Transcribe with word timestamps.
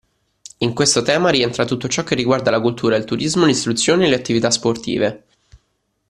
In 0.57 0.73
questo 0.73 1.03
tema 1.03 1.29
rientra 1.29 1.63
tutto 1.63 1.87
ciò 1.87 2.03
che 2.03 2.15
riguarda 2.15 2.49
la 2.49 2.59
cultura, 2.59 2.95
il 2.95 3.03
turismo, 3.03 3.45
l'istruzione 3.45 4.07
e 4.07 4.09
le 4.09 4.15
attività 4.15 4.49
sportive. 4.49 5.25